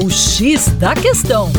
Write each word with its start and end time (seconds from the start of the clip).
O 0.00 0.08
X 0.08 0.68
da 0.78 0.94
Questão. 0.94 1.50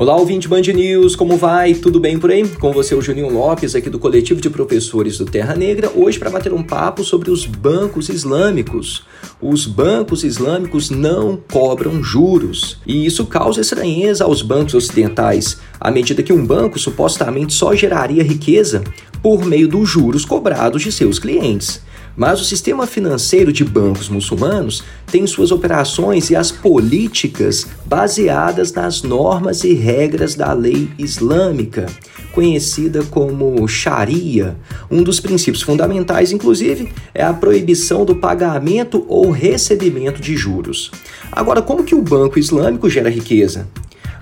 Olá, 0.00 0.16
ouvinte 0.16 0.48
Band 0.48 0.62
News, 0.62 1.14
como 1.14 1.36
vai? 1.36 1.74
Tudo 1.74 2.00
bem 2.00 2.18
por 2.18 2.30
aí? 2.30 2.48
Com 2.48 2.72
você, 2.72 2.94
o 2.94 3.02
Juninho 3.02 3.30
Lopes, 3.30 3.74
aqui 3.74 3.90
do 3.90 3.98
Coletivo 3.98 4.40
de 4.40 4.48
Professores 4.48 5.18
do 5.18 5.26
Terra 5.26 5.54
Negra, 5.54 5.92
hoje 5.94 6.18
para 6.18 6.30
bater 6.30 6.54
um 6.54 6.62
papo 6.62 7.04
sobre 7.04 7.30
os 7.30 7.44
bancos 7.44 8.08
islâmicos. 8.08 9.04
Os 9.42 9.66
bancos 9.66 10.24
islâmicos 10.24 10.88
não 10.88 11.38
cobram 11.52 12.02
juros 12.02 12.78
e 12.86 13.04
isso 13.04 13.26
causa 13.26 13.60
estranheza 13.60 14.24
aos 14.24 14.40
bancos 14.40 14.72
ocidentais, 14.72 15.58
à 15.78 15.90
medida 15.90 16.22
que 16.22 16.32
um 16.32 16.46
banco 16.46 16.78
supostamente 16.78 17.52
só 17.52 17.74
geraria 17.74 18.22
riqueza 18.22 18.82
por 19.22 19.44
meio 19.44 19.68
dos 19.68 19.86
juros 19.86 20.24
cobrados 20.24 20.80
de 20.80 20.90
seus 20.90 21.18
clientes. 21.18 21.82
Mas 22.16 22.40
o 22.40 22.44
sistema 22.44 22.86
financeiro 22.86 23.52
de 23.52 23.64
bancos 23.64 24.08
muçulmanos 24.08 24.82
tem 25.10 25.26
suas 25.26 25.50
operações 25.50 26.30
e 26.30 26.36
as 26.36 26.50
políticas 26.50 27.66
baseadas 27.86 28.72
nas 28.72 29.02
normas 29.02 29.64
e 29.64 29.74
regras 29.74 30.34
da 30.34 30.52
lei 30.52 30.90
islâmica, 30.98 31.86
conhecida 32.32 33.02
como 33.04 33.66
Sharia. 33.66 34.56
Um 34.90 35.02
dos 35.02 35.20
princípios 35.20 35.62
fundamentais, 35.62 36.32
inclusive, 36.32 36.92
é 37.14 37.22
a 37.22 37.32
proibição 37.32 38.04
do 38.04 38.16
pagamento 38.16 39.04
ou 39.08 39.30
recebimento 39.30 40.20
de 40.20 40.36
juros. 40.36 40.90
Agora, 41.32 41.62
como 41.62 41.84
que 41.84 41.94
o 41.94 42.02
banco 42.02 42.38
islâmico 42.38 42.90
gera 42.90 43.08
riqueza? 43.08 43.68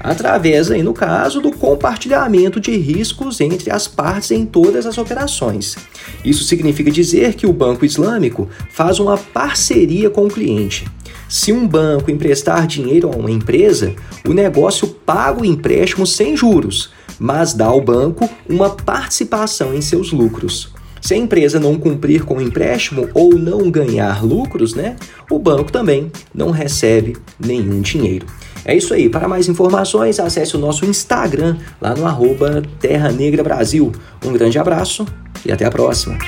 Através, 0.00 0.70
aí, 0.70 0.82
no 0.82 0.92
caso, 0.92 1.40
do 1.40 1.52
compartilhamento 1.52 2.60
de 2.60 2.76
riscos 2.76 3.40
entre 3.40 3.70
as 3.70 3.88
partes 3.88 4.30
em 4.30 4.44
todas 4.44 4.86
as 4.86 4.98
operações. 4.98 5.76
Isso 6.24 6.44
significa 6.44 6.90
dizer 6.90 7.34
que 7.34 7.46
o 7.46 7.52
Banco 7.52 7.84
Islâmico 7.84 8.48
faz 8.70 8.98
uma 8.98 9.16
parceria 9.16 10.10
com 10.10 10.26
o 10.26 10.30
cliente. 10.30 10.86
Se 11.28 11.52
um 11.52 11.66
banco 11.66 12.10
emprestar 12.10 12.66
dinheiro 12.66 13.10
a 13.12 13.16
uma 13.16 13.30
empresa, 13.30 13.94
o 14.26 14.32
negócio 14.32 14.88
paga 14.88 15.42
o 15.42 15.44
empréstimo 15.44 16.06
sem 16.06 16.34
juros, 16.36 16.90
mas 17.18 17.52
dá 17.52 17.66
ao 17.66 17.80
banco 17.82 18.28
uma 18.48 18.70
participação 18.70 19.74
em 19.74 19.82
seus 19.82 20.10
lucros. 20.10 20.72
Se 21.00 21.14
a 21.14 21.16
empresa 21.16 21.60
não 21.60 21.76
cumprir 21.76 22.24
com 22.24 22.36
o 22.36 22.40
empréstimo 22.40 23.08
ou 23.14 23.34
não 23.34 23.70
ganhar 23.70 24.24
lucros, 24.24 24.74
né, 24.74 24.96
o 25.30 25.38
banco 25.38 25.70
também 25.70 26.10
não 26.34 26.50
recebe 26.50 27.16
nenhum 27.38 27.80
dinheiro. 27.80 28.26
É 28.64 28.76
isso 28.76 28.92
aí. 28.94 29.08
Para 29.08 29.28
mais 29.28 29.48
informações, 29.48 30.18
acesse 30.20 30.56
o 30.56 30.58
nosso 30.58 30.84
Instagram 30.84 31.56
lá 31.80 31.94
no 31.94 32.06
arroba 32.06 32.62
Terra 32.80 33.10
Negra 33.10 33.42
Brasil. 33.42 33.92
Um 34.24 34.32
grande 34.32 34.58
abraço 34.58 35.06
e 35.44 35.52
até 35.52 35.64
a 35.64 35.70
próxima. 35.70 36.18